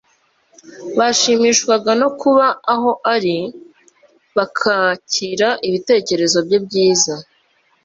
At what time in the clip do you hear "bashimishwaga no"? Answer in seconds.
0.97-2.09